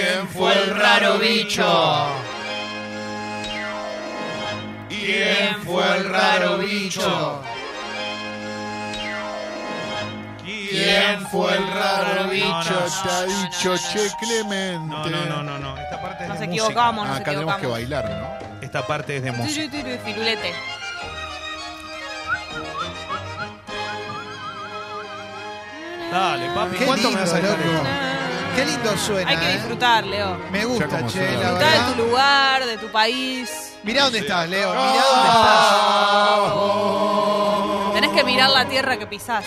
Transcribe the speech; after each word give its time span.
¿Quién 0.00 0.28
fue 0.28 0.52
el 0.54 0.76
raro 0.76 1.18
bicho? 1.18 2.06
¿Quién 4.88 5.62
fue 5.64 5.96
el 5.96 6.08
raro 6.08 6.56
bicho? 6.58 7.42
¿Quién 10.42 11.26
fue 11.30 11.54
el 11.54 11.66
raro 11.68 12.24
No, 12.24 12.30
bicho? 12.30 12.88
no, 13.04 13.26
dicho, 13.26 13.76
che, 13.92 14.08
Clemente. 14.18 14.86
No, 14.86 15.06
no, 15.06 15.24
no, 15.26 15.42
no, 15.42 15.58
no. 15.58 15.76
Esta 15.76 16.00
parte 16.00 16.22
es 16.22 16.28
Nos 16.30 16.38
de 16.38 16.44
equivocamos, 16.46 17.04
Ah, 17.06 17.08
nos 17.10 17.20
acá 17.20 17.30
tenemos 17.32 17.54
que 17.56 17.66
equivocamos. 17.66 17.72
bailar, 17.72 18.04
música. 18.08 18.38
Esta 18.62 18.86
parte 18.86 19.16
es 19.18 19.22
de 19.22 19.32
música. 19.32 19.70
Turu, 19.70 19.82
turu, 19.82 19.98
Firulete. 20.04 20.54
Dale, 26.10 26.46
papi, 26.54 26.76
Qué 26.76 26.86
¿cuánto 26.86 27.10
me 27.10 27.20
vas 27.20 27.32
a 27.32 27.36
dejar 27.40 27.58
loco. 27.58 28.09
Qué 28.56 28.64
lindo 28.66 28.96
suena. 28.96 29.30
Hay 29.30 29.36
que 29.36 29.50
¿eh? 29.50 29.52
disfrutar, 29.54 30.04
Leo. 30.04 30.36
Me 30.50 30.64
gusta, 30.64 31.06
che, 31.06 31.12
suena. 31.12 31.30
la 31.30 31.38
Disfrutar 31.38 31.58
de 31.58 31.64
verdad. 31.64 31.92
tu 31.92 31.98
lugar, 32.04 32.66
de 32.66 32.76
tu 32.78 32.88
país. 32.92 33.72
Mirá 33.84 34.02
dónde 34.04 34.18
estás, 34.18 34.48
Leo. 34.48 34.70
Mirá 34.70 34.84
dónde 34.84 35.28
estás. 35.28 35.72
Tenés 37.94 38.10
que 38.10 38.24
mirar 38.24 38.50
la 38.50 38.68
tierra 38.68 38.98
que 38.98 39.06
pisás. 39.06 39.44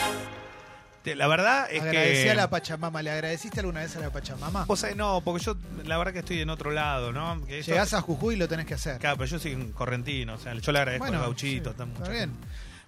La 1.05 1.27
verdad 1.27 1.67
es 1.70 1.81
Agradecí 1.81 2.23
que... 2.23 2.31
a 2.31 2.35
la 2.35 2.49
Pachamama. 2.49 3.02
¿Le 3.02 3.11
agradeciste 3.11 3.59
alguna 3.59 3.81
vez 3.81 3.94
a 3.97 3.99
la 3.99 4.09
Pachamama? 4.09 4.63
Vos 4.66 4.80
sabés, 4.80 4.95
no, 4.95 5.20
porque 5.22 5.44
yo 5.44 5.55
la 5.83 5.97
verdad 5.97 6.13
que 6.13 6.20
estoy 6.20 6.39
en 6.41 6.49
otro 6.49 6.72
lado, 6.72 7.11
¿no? 7.11 7.45
Que 7.45 7.59
esto- 7.59 7.72
Llegás 7.73 7.94
a 7.94 7.99
Jujuy 8.02 8.35
y 8.35 8.38
lo 8.38 8.47
tenés 8.47 8.66
que 8.66 8.75
hacer. 8.75 8.99
Claro, 8.99 9.17
pero 9.17 9.30
yo 9.30 9.38
soy 9.38 9.53
un 9.53 9.73
correntino, 9.73 10.35
o 10.35 10.38
sea, 10.38 10.53
yo 10.53 10.72
le 10.72 10.80
agradezco 10.80 11.03
Bueno, 11.05 11.17
al 11.20 11.25
gauchito. 11.25 11.72
sí, 11.72 11.72
está 11.72 11.83
está 11.83 11.99
mucho- 11.99 12.09
bien. 12.11 12.31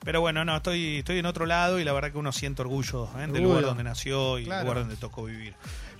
Pero 0.03 0.21
bueno, 0.21 0.45
no, 0.45 0.57
estoy, 0.57 0.97
estoy 0.97 1.19
en 1.19 1.25
otro 1.25 1.45
lado 1.45 1.79
y 1.79 1.83
la 1.83 1.93
verdad 1.93 2.11
que 2.11 2.17
uno 2.17 2.31
siente 2.31 2.61
orgullo 2.61 3.09
¿eh? 3.17 3.27
del 3.27 3.43
lugar 3.43 3.63
donde 3.63 3.83
nació 3.83 4.37
y 4.39 4.43
el 4.43 4.49
lugar 4.49 4.79
donde 4.79 4.95
tocó 4.97 5.23
vivir. 5.23 5.53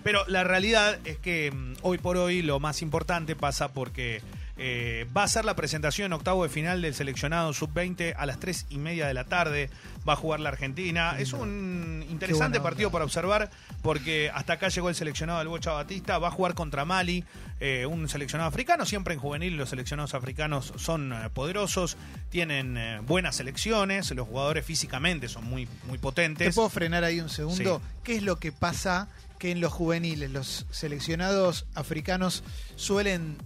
Pero 0.04 0.24
la 0.28 0.44
realidad 0.44 1.00
es 1.06 1.18
que 1.18 1.52
mm, 1.52 1.78
hoy 1.82 1.98
por 1.98 2.18
hoy 2.18 2.44
lo 2.44 2.60
más 2.60 2.84
importante 2.84 3.36
pasa 3.36 3.74
porque 3.74 4.22
eh, 4.58 5.06
va 5.16 5.24
a 5.24 5.28
ser 5.28 5.44
la 5.44 5.56
presentación 5.56 6.08
en 6.08 6.14
octavo 6.14 6.44
de 6.44 6.50
final 6.50 6.82
del 6.82 6.94
seleccionado 6.94 7.52
sub-20 7.54 8.14
a 8.18 8.26
las 8.26 8.40
3 8.40 8.68
y 8.70 8.78
media 8.78 9.08
de 9.08 9.14
la 9.14 9.26
tarde. 9.26 9.70
Va 10.08 10.14
a 10.14 10.16
jugar 10.16 10.40
la 10.40 10.50
Argentina. 10.50 11.16
Es 11.20 11.34
un 11.34 12.06
interesante 12.10 12.62
partido 12.62 12.92
para 12.92 13.04
observar 13.06 13.50
porque 13.82 14.32
hasta 14.34 14.54
acá 14.54 14.70
llegó 14.70 14.90
el 14.90 14.96
seleccionado 14.96 15.40
del 15.40 15.48
Bocha 15.48 15.72
Batista. 15.72 16.18
Va 16.20 16.30
a 16.30 16.32
jugar 16.32 16.54
contra 16.54 16.86
Mali, 16.86 17.24
eh, 17.60 17.86
un 17.86 18.08
seleccionado 18.08 18.48
africano. 18.48 18.86
Siempre 18.86 19.14
en 19.14 19.20
juvenil 19.20 19.58
los 19.58 19.70
seleccionados 19.70 20.14
africanos 20.14 20.74
son 20.78 21.12
eh, 21.12 21.30
poderosos, 21.34 21.98
tienen 22.30 22.78
buenas 23.06 23.36
selecciones, 23.36 24.12
los 24.12 24.28
jugadores 24.28 24.66
físicamente 24.66 25.28
son 25.28 25.46
muy, 25.46 25.68
muy 25.88 25.98
¿Te 25.98 26.02
potentes. 26.02 26.56
puedo 26.56 26.70
frenar 26.70 27.04
ahí 27.04 27.20
un 27.20 27.30
segundo? 27.30 27.82
Sí. 27.84 28.00
¿Qué 28.04 28.16
es 28.18 28.24
lo 28.24 28.38
que 28.38 28.52
pasa 28.52 29.10
que 29.40 29.52
en 29.52 29.60
los 29.60 29.74
juveniles 29.74 30.32
los 30.32 30.66
seleccionados 30.72 31.66
africanos 31.76 32.44
suelen 32.76 33.38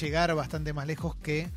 llegar 0.00 0.34
bastante 0.34 0.72
más 0.72 0.86
lejos 0.86 1.16
que 1.16 1.48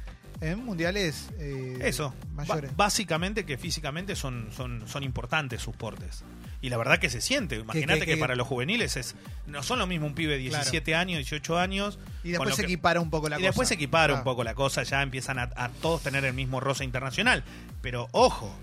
en 0.41 0.63
mundiales 0.63 1.29
eh, 1.37 1.77
Eso, 1.81 2.13
mayores? 2.33 2.75
Básicamente 2.77 3.45
que 3.45 3.57
físicamente 3.57 4.15
son, 4.15 4.49
son, 4.55 4.87
son 4.87 5.03
importantes 5.03 5.61
sus 5.61 5.75
portes. 5.75 6.23
Y 6.61 6.69
la 6.69 6.77
verdad 6.77 6.97
que 6.99 7.09
se 7.09 7.21
siente. 7.21 7.55
Imagínate 7.57 8.01
que- 8.01 8.05
que, 8.05 8.13
que- 8.15 8.19
para 8.19 8.35
los 8.35 8.47
juveniles 8.47 8.95
es 8.97 9.15
no 9.47 9.63
son 9.63 9.79
lo 9.79 9.87
mismo 9.87 10.07
un 10.07 10.13
pibe 10.15 10.33
de 10.33 10.39
17 10.39 10.93
años, 10.95 11.17
18 11.17 11.57
años. 11.59 11.99
y 12.23 12.29
después 12.31 12.55
se 12.55 12.61
que- 12.63 12.67
equipara 12.67 12.99
un 13.01 13.09
poco 13.09 13.27
la 13.29 13.35
y 13.35 13.39
cosa. 13.39 13.47
después 13.49 13.67
se 13.67 13.73
equipara 13.75 14.13
un 14.13 14.23
poco 14.23 14.43
la 14.43 14.55
cosa, 14.55 14.83
ya 14.83 15.01
empiezan 15.01 15.39
a, 15.39 15.49
a 15.55 15.69
todos 15.69 16.03
tener 16.03 16.23
el 16.25 16.33
mismo 16.33 16.59
roce 16.59 16.83
internacional. 16.85 17.43
Pero 17.81 18.07
ojo, 18.11 18.53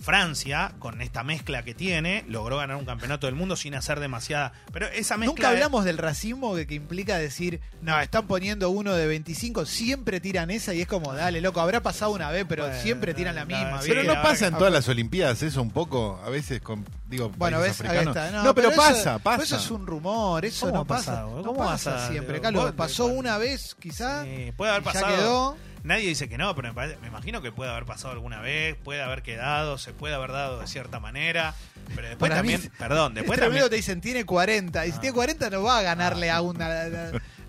Francia, 0.00 0.72
con 0.78 1.02
esta 1.02 1.22
mezcla 1.24 1.62
que 1.64 1.74
tiene, 1.74 2.24
logró 2.28 2.56
ganar 2.58 2.76
un 2.76 2.84
campeonato 2.84 3.26
del 3.26 3.34
mundo 3.34 3.56
sin 3.56 3.74
hacer 3.74 4.00
demasiada. 4.00 4.52
Pero 4.72 4.86
esa 4.86 5.16
mezcla. 5.16 5.34
Nunca 5.34 5.48
hablamos 5.50 5.84
del 5.84 5.98
racismo 5.98 6.54
que, 6.54 6.66
que 6.66 6.74
implica 6.74 7.18
decir, 7.18 7.60
no, 7.82 7.98
están 8.00 8.26
poniendo 8.26 8.70
uno 8.70 8.94
de 8.94 9.06
25, 9.06 9.66
siempre 9.66 10.20
tiran 10.20 10.50
esa 10.50 10.72
y 10.74 10.80
es 10.80 10.86
como, 10.86 11.12
dale, 11.14 11.40
loco, 11.40 11.60
habrá 11.60 11.82
pasado 11.82 12.12
una 12.12 12.30
vez, 12.30 12.46
pero 12.48 12.64
Bueno, 12.66 12.80
siempre 12.80 13.12
tiran 13.14 13.34
la 13.34 13.44
misma. 13.44 13.80
Pero 13.82 14.02
no 14.04 14.14
pasa 14.22 14.46
ver, 14.46 14.52
en 14.52 14.58
todas 14.58 14.72
las 14.72 14.88
Olimpiadas, 14.88 15.42
eso 15.42 15.60
un 15.62 15.70
poco, 15.70 16.20
a 16.24 16.30
veces 16.30 16.60
con, 16.60 16.84
digo, 17.08 17.30
Bueno, 17.36 17.60
ves, 17.60 17.72
africanos. 17.80 18.16
está. 18.16 18.30
No, 18.42 18.54
pero, 18.54 18.68
eso- 18.70 18.76
pasa, 18.76 19.18
pasa. 19.18 19.36
pero 19.36 19.42
eso 19.44 19.56
es 19.56 19.70
un 19.70 19.86
rumor, 19.86 20.44
eso 20.44 20.66
¿Cómo 20.66 20.78
no 20.80 20.84
pasa. 20.84 21.10
pasado? 21.12 21.36
No 21.38 21.42
¿Cómo 21.42 21.58
pasa 21.58 21.94
pasa? 21.94 22.08
siempre. 22.10 22.34
Digo, 22.34 22.42
Carlos, 22.44 22.62
vos- 22.64 22.72
pasó 22.72 23.06
una 23.06 23.36
vez, 23.38 23.74
quizá. 23.78 24.24
Sí, 24.24 24.52
puede 24.56 24.70
haber 24.72 24.82
y 24.82 24.86
ya 24.86 24.92
pasado. 24.92 25.16
quedó. 25.16 25.56
Nadie 25.88 26.06
dice 26.08 26.28
que 26.28 26.38
no, 26.38 26.54
pero 26.54 26.68
me, 26.68 26.74
parece- 26.74 26.98
me 27.00 27.08
imagino 27.08 27.42
que 27.42 27.50
puede 27.50 27.70
haber 27.70 27.84
pasado 27.84 28.12
alguna 28.12 28.40
vez, 28.40 28.76
puede 28.84 29.02
haber 29.02 29.22
quedado, 29.22 29.78
se 29.78 29.92
puede 29.92 30.14
haber 30.14 30.30
dado 30.32 30.60
de 30.60 30.66
cierta 30.68 31.00
manera. 31.00 31.54
Pero 31.96 32.06
después 32.08 32.28
Para 32.30 32.36
también, 32.36 32.70
perdón, 32.78 33.12
Es 33.12 33.14
después 33.16 33.38
tremendo, 33.38 33.64
también. 33.64 33.70
te 33.70 33.76
dicen, 33.76 34.00
tiene 34.00 34.24
40. 34.24 34.86
Y 34.86 34.90
si 34.92 34.98
Ah. 34.98 35.00
tiene 35.00 35.14
40 35.14 35.50
no 35.50 35.62
va 35.62 35.78
a 35.78 35.82
ganarle 35.82 36.30
a 36.30 36.40
un 36.42 36.56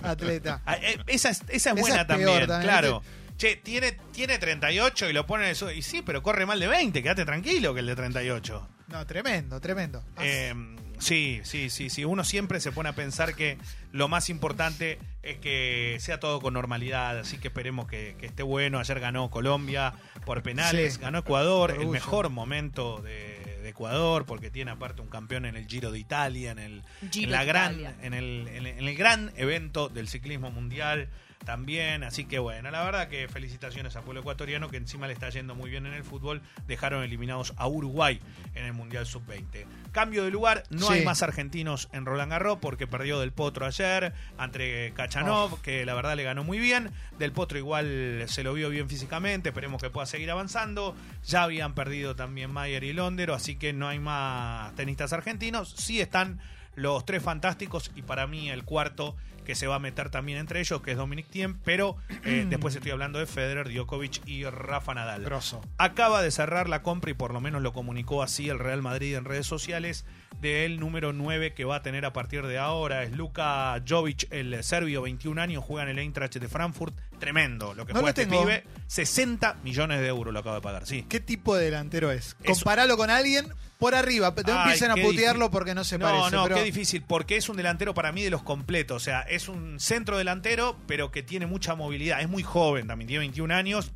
atleta. 0.01 0.61
Ah, 0.65 0.75
eh, 0.81 0.97
Esa 1.07 1.29
es, 1.29 1.39
esa 1.41 1.47
es 1.49 1.55
Esa 1.57 1.73
buena 1.73 2.07
peor 2.07 2.47
también, 2.47 2.61
claro. 2.61 3.03
Che, 3.37 3.55
tiene, 3.57 3.93
tiene 4.11 4.37
38 4.37 5.09
y 5.09 5.13
lo 5.13 5.25
ponen 5.25 5.47
eso. 5.47 5.71
Y 5.71 5.81
sí, 5.81 6.01
pero 6.01 6.21
corre 6.23 6.45
mal 6.45 6.59
de 6.59 6.67
20, 6.67 7.01
quédate 7.03 7.25
tranquilo 7.25 7.73
que 7.73 7.79
el 7.81 7.85
de 7.87 7.95
38. 7.95 8.67
No, 8.91 9.05
tremendo, 9.05 9.59
tremendo. 9.61 10.03
Eh, 10.19 10.53
sí, 10.97 11.41
sí, 11.43 11.69
sí, 11.69 11.89
sí. 11.89 12.05
Uno 12.05 12.23
siempre 12.23 12.59
se 12.59 12.71
pone 12.71 12.89
a 12.89 12.93
pensar 12.93 13.35
que 13.35 13.57
lo 13.91 14.07
más 14.07 14.29
importante 14.29 14.97
es 15.21 15.37
que 15.37 15.97
sea 15.99 16.19
todo 16.19 16.41
con 16.41 16.53
normalidad. 16.55 17.19
Así 17.19 17.37
que 17.37 17.49
esperemos 17.49 17.87
que, 17.87 18.15
que 18.19 18.25
esté 18.25 18.41
bueno. 18.43 18.79
Ayer 18.79 18.99
ganó 18.99 19.29
Colombia 19.29 19.93
por 20.25 20.41
penales, 20.41 20.95
Sí. 20.95 21.01
ganó 21.01 21.19
Ecuador, 21.19 21.71
el 21.79 21.87
mejor 21.87 22.29
momento 22.29 23.01
de, 23.01 23.59
de 23.61 23.69
Ecuador, 23.69 24.25
porque 24.25 24.49
tiene 24.49 24.71
aparte 24.71 25.01
un 25.01 25.09
campeón 25.09 25.45
en 25.45 25.55
el 25.55 25.67
Giro 25.67 25.91
de 25.91 25.99
Italia, 25.99 26.51
en 26.51 26.59
el, 26.59 26.83
Giro 27.11 27.25
en 27.25 27.31
la 27.31 27.43
gran, 27.43 27.73
Italia. 27.79 27.95
en 28.01 28.13
el, 28.15 28.47
en 28.47 28.55
el- 28.65 28.67
en 28.79 28.87
el 28.87 28.95
gran 28.95 29.31
evento 29.35 29.89
del 29.89 30.07
ciclismo 30.07 30.49
mundial 30.51 31.09
también. 31.45 32.03
Así 32.03 32.25
que 32.25 32.39
bueno, 32.39 32.69
la 32.71 32.83
verdad 32.83 33.07
que 33.07 33.27
felicitaciones 33.27 33.95
a 33.95 34.01
pueblo 34.01 34.21
ecuatoriano 34.21 34.69
que 34.69 34.77
encima 34.77 35.07
le 35.07 35.13
está 35.13 35.29
yendo 35.29 35.55
muy 35.55 35.69
bien 35.69 35.85
en 35.85 35.93
el 35.93 36.03
fútbol. 36.03 36.41
Dejaron 36.67 37.03
eliminados 37.03 37.53
a 37.57 37.67
Uruguay 37.67 38.19
en 38.55 38.65
el 38.65 38.73
Mundial 38.73 39.05
Sub-20. 39.05 39.65
Cambio 39.91 40.23
de 40.23 40.31
lugar, 40.31 40.63
no 40.69 40.87
Sí. 40.87 40.93
hay 40.93 41.05
más 41.05 41.23
argentinos 41.23 41.89
en 41.91 42.05
Roland 42.05 42.31
Garros 42.31 42.59
porque 42.61 42.87
perdió 42.87 43.19
Del 43.19 43.31
Potro 43.31 43.65
ayer 43.65 44.13
ante 44.37 44.93
Kachanov, 44.95 45.61
que 45.61 45.85
la 45.85 45.93
verdad 45.93 46.15
le 46.15 46.23
ganó 46.23 46.43
muy 46.43 46.59
bien. 46.59 46.91
Del 47.17 47.31
Potro 47.31 47.57
igual 47.57 48.23
se 48.27 48.43
lo 48.43 48.53
vio 48.53 48.69
bien 48.69 48.87
físicamente, 48.89 49.49
esperemos 49.49 49.81
que 49.81 49.89
pueda 49.89 50.05
seguir 50.05 50.29
avanzando. 50.31 50.95
Ya 51.25 51.43
habían 51.43 51.73
perdido 51.73 52.15
también 52.15 52.51
Mayer 52.51 52.83
y 52.83 52.93
Londero, 52.93 53.33
así 53.33 53.55
que 53.55 53.73
no 53.73 53.87
hay 53.87 53.99
más 53.99 54.75
tenistas 54.75 55.13
argentinos. 55.13 55.73
Sí 55.77 55.99
están 56.01 56.39
los 56.75 57.05
tres 57.05 57.21
fantásticos 57.23 57.91
y 57.95 58.03
para 58.03 58.27
mí 58.27 58.49
el 58.49 58.63
cuarto 58.63 59.15
que 59.49 59.55
se 59.55 59.65
va 59.65 59.77
a 59.77 59.79
meter 59.79 60.11
también 60.11 60.37
entre 60.37 60.59
ellos, 60.59 60.79
que 60.83 60.91
es 60.91 60.97
Dominic 60.97 61.25
Thiem, 61.25 61.57
pero 61.63 61.97
eh, 62.23 62.45
después 62.51 62.75
estoy 62.75 62.91
hablando 62.91 63.17
de 63.17 63.25
Federer, 63.25 63.73
Djokovic 63.73 64.21
y 64.27 64.43
Rafa 64.43 64.93
Nadal. 64.93 65.23
Grosso. 65.23 65.59
Acaba 65.79 66.21
de 66.21 66.29
cerrar 66.29 66.69
la 66.69 66.83
compra 66.83 67.09
y 67.09 67.15
por 67.15 67.33
lo 67.33 67.41
menos 67.41 67.63
lo 67.63 67.73
comunicó 67.73 68.21
así 68.21 68.47
el 68.47 68.59
Real 68.59 68.83
Madrid 68.83 69.15
en 69.15 69.25
redes 69.25 69.47
sociales 69.47 70.05
del 70.39 70.79
número 70.79 71.13
9 71.13 71.55
que 71.55 71.65
va 71.65 71.77
a 71.77 71.81
tener 71.81 72.05
a 72.05 72.13
partir 72.13 72.45
de 72.45 72.59
ahora. 72.59 73.01
Es 73.01 73.11
Luka 73.13 73.81
Jovic, 73.87 74.31
el 74.31 74.63
serbio, 74.63 75.01
21 75.01 75.41
años, 75.41 75.63
juega 75.63 75.89
en 75.89 75.97
el 75.97 75.97
Eintracht 75.97 76.35
de 76.35 76.47
Frankfurt. 76.47 76.93
Tremendo 77.19 77.73
lo 77.73 77.85
que 77.85 77.93
No 77.93 77.99
juega 77.99 78.15
lo 78.15 78.21
este 78.21 78.25
tengo. 78.25 78.43
pibe. 78.43 78.63
60 78.87 79.57
millones 79.63 79.99
de 79.99 80.07
euros 80.07 80.33
lo 80.33 80.39
acaba 80.39 80.55
de 80.55 80.61
pagar, 80.61 80.85
sí. 80.87 81.05
¿Qué 81.07 81.19
tipo 81.19 81.55
de 81.55 81.65
delantero 81.65 82.11
es? 82.11 82.35
Comparalo 82.45 82.97
con 82.97 83.09
alguien 83.09 83.47
por 83.77 83.93
arriba. 83.95 84.33
No 84.45 84.53
Ay, 84.53 84.61
empiecen 84.63 84.91
a 84.91 84.95
putearlo 84.95 85.45
difícil. 85.45 85.51
porque 85.51 85.75
no 85.75 85.83
se 85.83 85.97
no, 85.97 86.05
parece. 86.05 86.35
No, 86.35 86.43
pero 86.43 86.55
qué 86.55 86.63
difícil, 86.63 87.03
porque 87.07 87.37
es 87.37 87.49
un 87.49 87.57
delantero 87.57 87.93
para 87.93 88.11
mí 88.11 88.23
de 88.23 88.29
los 88.29 88.41
completos. 88.43 88.97
O 88.97 89.03
sea, 89.03 89.21
es 89.21 89.47
un 89.47 89.79
centro 89.79 90.17
delantero, 90.17 90.77
pero 90.87 91.11
que 91.11 91.23
tiene 91.23 91.45
mucha 91.45 91.75
movilidad. 91.75 92.21
Es 92.21 92.29
muy 92.29 92.43
joven 92.43 92.87
también, 92.87 93.07
tiene 93.07 93.19
21 93.19 93.53
años. 93.53 93.91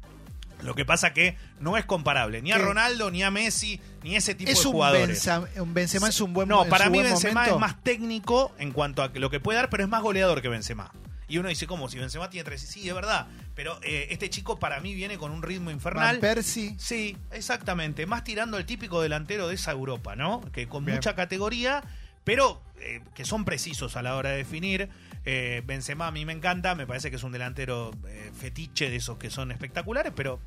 Lo 0.61 0.75
que 0.75 0.85
pasa 0.85 1.11
que 1.11 1.35
no 1.59 1.75
es 1.75 1.83
comparable 1.83 2.41
ni 2.41 2.53
a 2.53 2.55
¿Qué? 2.55 2.61
Ronaldo, 2.61 3.11
ni 3.11 3.21
a 3.21 3.31
Messi, 3.31 3.81
ni 4.01 4.15
ese 4.15 4.33
tipo 4.33 4.49
es 4.49 4.61
de 4.61 4.67
un, 4.67 4.73
jugadores. 4.73 5.29
Un 5.57 5.73
Benzema 5.73 6.07
es 6.07 6.21
un 6.21 6.33
buen 6.33 6.47
No, 6.47 6.63
para 6.65 6.89
mí 6.89 6.99
Benzema 6.99 7.41
momento. 7.41 7.55
es 7.55 7.59
más 7.59 7.83
técnico 7.83 8.53
en 8.59 8.71
cuanto 8.71 9.03
a 9.03 9.09
lo 9.13 9.29
que 9.29 9.41
puede 9.41 9.57
dar, 9.57 9.69
pero 9.69 9.83
es 9.83 9.89
más 9.89 10.01
goleador 10.01 10.41
que 10.41 10.47
Benzema. 10.47 10.91
Y 11.33 11.39
uno 11.39 11.49
dice, 11.49 11.65
¿cómo? 11.65 11.89
Si 11.89 11.97
Benzema 11.97 12.29
tiene 12.29 12.43
tres, 12.43 12.61
sí, 12.61 12.87
es 12.87 12.93
verdad. 12.93 13.25
Pero 13.55 13.79
eh, 13.81 14.09
este 14.11 14.29
chico 14.29 14.59
para 14.59 14.79
mí 14.81 14.93
viene 14.93 15.17
con 15.17 15.31
un 15.31 15.41
ritmo 15.41 15.71
infernal. 15.71 16.17
Van 16.17 16.21
Persie. 16.21 16.75
Sí, 16.77 17.17
exactamente. 17.31 18.05
Más 18.05 18.23
tirando 18.23 18.59
el 18.59 18.67
típico 18.67 19.01
delantero 19.01 19.47
de 19.47 19.55
esa 19.55 19.71
Europa, 19.71 20.15
¿no? 20.15 20.41
Que 20.51 20.67
con 20.67 20.85
Bien. 20.85 20.97
mucha 20.97 21.15
categoría, 21.15 21.83
pero 22.23 22.61
eh, 22.81 23.01
que 23.15 23.25
son 23.25 23.45
precisos 23.45 23.97
a 23.97 24.03
la 24.03 24.15
hora 24.15 24.29
de 24.29 24.37
definir. 24.37 24.89
Eh, 25.25 25.63
Benzema 25.65 26.05
a 26.05 26.11
mí 26.11 26.23
me 26.23 26.33
encanta, 26.33 26.75
me 26.75 26.85
parece 26.85 27.09
que 27.09 27.15
es 27.15 27.23
un 27.23 27.31
delantero 27.31 27.89
eh, 28.07 28.31
fetiche 28.39 28.91
de 28.91 28.97
esos 28.97 29.17
que 29.17 29.31
son 29.31 29.51
espectaculares, 29.51 30.13
pero 30.15 30.39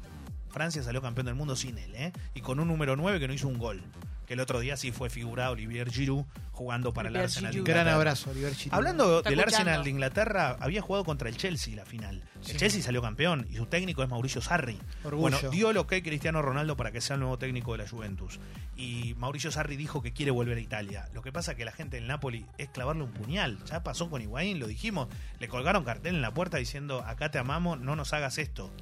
Francia 0.51 0.85
salió 0.85 1.03
campeón 1.03 1.27
del 1.27 1.35
mundo 1.35 1.57
sin 1.57 1.79
él, 1.79 1.97
¿eh? 1.97 2.13
Y 2.35 2.43
con 2.43 2.61
un 2.61 2.69
número 2.69 2.95
9 2.95 3.19
que 3.19 3.27
no 3.27 3.35
hizo 3.35 3.49
un 3.49 3.59
gol. 3.59 3.83
Que 4.27 4.35
el 4.35 4.41
otro 4.41 4.61
día 4.61 4.77
sí 4.77 4.91
fue 4.93 5.09
figurado 5.11 5.53
Olivier 5.53 5.91
Giroud 5.91 6.25
jugando 6.53 6.93
para 6.93 7.09
el 7.09 7.17
Arsenal. 7.17 7.53
de 7.53 7.59
Giroud. 7.59 7.67
Gran 7.67 7.81
Inglaterra. 7.81 7.97
abrazo, 7.97 8.31
Oliver 8.31 8.55
Giroud. 8.55 8.75
Hablando 8.77 9.19
Está 9.19 9.31
del 9.31 9.39
escuchando. 9.39 9.61
Arsenal 9.71 9.85
de 9.85 9.91
Inglaterra, 9.91 10.57
había 10.61 10.81
jugado 10.83 11.05
contra 11.05 11.29
el 11.29 11.37
Chelsea 11.37 11.77
la 11.77 11.85
final. 11.85 12.23
Sí. 12.41 12.53
El 12.53 12.59
Chelsea 12.59 12.83
salió 12.83 13.03
campeón 13.03 13.47
y 13.51 13.57
su 13.57 13.67
técnico 13.67 14.03
es 14.03 14.09
Mauricio 14.09 14.41
Sarri. 14.41 14.79
Orgullo. 15.05 15.21
Bueno, 15.39 15.51
dio 15.51 15.73
lo 15.73 15.87
que 15.87 16.03
Cristiano 16.03 16.43
Ronaldo 16.43 16.77
para 16.77 16.91
que 16.93 17.01
sea 17.01 17.15
el 17.15 17.21
nuevo 17.21 17.39
técnico 17.39 17.73
de 17.73 17.79
la 17.85 17.89
Juventus. 17.89 18.41
Y 18.77 19.15
Mauricio 19.19 19.51
Sarri 19.51 19.77
dijo 19.77 20.03
que 20.03 20.13
quiere 20.13 20.31
volver 20.33 20.57
a 20.59 20.61
Italia. 20.61 21.09
Lo 21.15 21.23
que 21.23 21.33
pasa 21.33 21.53
es 21.53 21.57
que 21.57 21.65
la 21.65 21.73
gente 21.73 21.97
del 21.97 22.07
Napoli 22.07 22.47
es 22.59 22.69
clavarle 22.71 23.05
un 23.05 23.13
puñal. 23.13 23.59
Ya 23.67 23.83
pasó 23.83 24.11
con 24.11 24.21
Higuaín, 24.23 24.59
lo 24.59 24.67
dijimos. 24.67 25.09
Le 25.39 25.49
colgaron 25.49 25.85
cartel 25.85 26.17
en 26.17 26.23
la 26.23 26.35
puerta 26.35 26.57
diciendo, 26.57 27.03
acá 27.07 27.31
te 27.31 27.39
amamos, 27.39 27.79
no 27.81 27.97
nos 27.97 28.13
hagas 28.13 28.39
esto. 28.39 28.73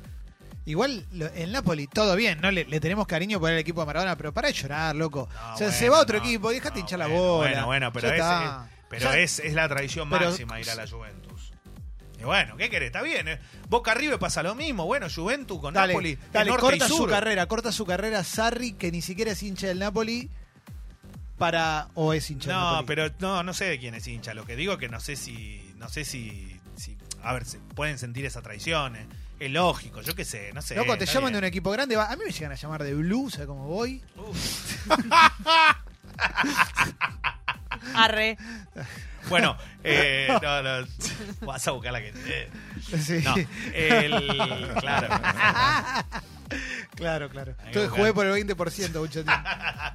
Igual 0.66 1.04
lo- 1.12 1.26
el 1.28 1.52
Napoli, 1.52 1.86
todo 1.86 2.16
bien, 2.16 2.40
¿no? 2.40 2.50
Le, 2.50 2.64
le 2.64 2.80
tenemos 2.80 3.06
cariño 3.06 3.38
por 3.38 3.50
el 3.50 3.58
equipo 3.58 3.80
de 3.80 3.86
Maradona, 3.86 4.16
pero 4.16 4.32
para 4.32 4.48
de 4.48 4.54
llorar, 4.54 4.96
loco. 4.96 5.28
No, 5.34 5.54
o 5.54 5.58
sea, 5.58 5.70
se 5.72 5.88
va 5.90 5.98
a 5.98 6.00
otro 6.00 6.18
no, 6.18 6.24
equipo, 6.24 6.50
déjate 6.50 6.76
no, 6.76 6.80
hinchar 6.80 6.98
la 7.00 7.06
bueno, 7.06 7.22
bola. 7.22 7.50
Bueno, 7.50 7.66
bueno, 7.66 7.92
pero, 7.92 8.08
es, 8.08 8.14
es- 8.20 8.50
pero 8.88 9.04
Ya- 9.12 9.18
es, 9.18 9.38
es 9.40 9.52
la 9.54 9.68
tradición 9.68 10.08
pero- 10.08 10.26
máxima 10.30 10.60
ir 10.60 10.70
a 10.70 10.74
la 10.74 10.86
Juventus. 10.86 11.52
Y 12.18 12.24
bueno, 12.24 12.56
¿qué 12.56 12.70
querés? 12.70 12.86
Está 12.86 13.02
bien. 13.02 13.28
¿eh? 13.28 13.38
Boca 13.68 13.92
River 13.92 14.18
pasa 14.18 14.42
lo 14.42 14.54
mismo. 14.54 14.86
Bueno, 14.86 15.08
Juventus 15.14 15.60
con 15.60 15.74
Dale, 15.74 15.92
Napoli. 15.92 16.18
dale, 16.32 16.50
norte 16.50 16.60
corta 16.62 16.86
y 16.86 16.88
su 16.88 17.06
carrera, 17.06 17.46
corta 17.46 17.70
su 17.72 17.84
carrera 17.84 18.24
Sarri, 18.24 18.72
que 18.72 18.90
ni 18.90 19.02
siquiera 19.02 19.32
es 19.32 19.42
hincha 19.42 19.66
del 19.66 19.78
Napoli, 19.80 20.30
para. 21.36 21.88
o 21.94 22.12
es 22.14 22.30
hincha 22.30 22.50
del 22.50 22.58
No, 22.58 22.86
pero 22.86 23.10
no, 23.18 23.42
no 23.42 23.52
sé 23.52 23.66
de 23.66 23.78
quién 23.78 23.94
es 23.94 24.06
hincha. 24.06 24.32
Lo 24.34 24.46
que 24.46 24.56
digo 24.56 24.74
es 24.74 24.78
que 24.78 24.88
no 24.88 25.00
sé 25.00 25.16
si, 25.16 25.74
no 25.76 25.88
sé 25.88 26.04
si, 26.04 26.58
si- 26.76 26.96
a 27.22 27.32
ver, 27.34 27.44
se 27.44 27.58
pueden 27.58 27.98
sentir 27.98 28.24
esa 28.24 28.40
traición. 28.42 28.96
Es 29.40 29.50
lógico, 29.50 30.00
yo 30.00 30.14
qué 30.14 30.24
sé, 30.24 30.52
no 30.54 30.62
sé. 30.62 30.76
Loco, 30.76 30.96
te 30.96 31.04
está 31.04 31.14
llaman 31.14 31.32
de 31.32 31.40
bien. 31.40 31.44
un 31.44 31.48
equipo 31.48 31.70
grande, 31.70 31.96
va- 31.96 32.10
a 32.10 32.16
mí 32.16 32.22
me 32.24 32.30
llegan 32.32 32.52
a 32.52 32.54
llamar 32.54 32.82
de 32.84 32.94
Blue, 32.94 33.28
¿sabes 33.30 33.46
cómo 33.48 33.66
voy? 33.66 34.02
Arre. 37.94 38.36
Bueno, 39.28 39.56
eh, 39.84 40.28
no, 40.42 40.62
no, 40.62 40.86
vas 41.42 41.66
a 41.66 41.70
buscar 41.72 41.92
la 41.92 42.00
que. 42.00 42.12
eh, 42.26 42.50
Sí. 43.02 43.20
no, 43.24 43.34
el, 43.72 44.72
claro. 44.80 45.08
Claro, 46.94 47.28
claro. 47.30 47.56
Entonces 47.66 47.90
jugué 47.90 48.12
por 48.14 48.24
el 48.26 48.46
20% 48.46 49.00
mucho 49.00 49.24
tiempo. 49.24 49.32